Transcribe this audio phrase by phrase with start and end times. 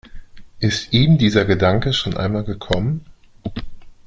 [0.57, 3.05] Ist ihm dieser Gedanke schon einmal gekommen?